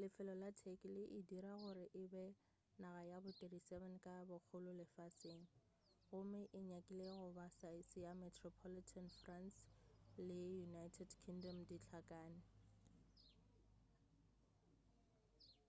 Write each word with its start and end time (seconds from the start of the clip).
lefelo 0.00 0.32
la 0.42 0.50
turkey 0.60 0.90
le 0.96 1.04
e 1.18 1.18
dira 1.30 1.52
gore 1.62 1.84
e 2.02 2.04
be 2.12 2.26
naga 2.80 3.02
ya 3.10 3.18
bo 3.22 3.30
37 3.38 4.02
ka 4.04 4.14
bogolo 4.28 4.70
lefaseng 4.80 5.42
gomme 6.08 6.42
e 6.58 6.60
nyakile 6.70 7.06
goba 7.18 7.44
saese 7.58 7.96
ya 8.06 8.12
metropolitan 8.22 9.06
france 9.20 9.58
le 10.26 10.38
united 10.68 11.10
kingdom 11.22 11.56
di 11.68 11.76
hlakane 11.84 12.42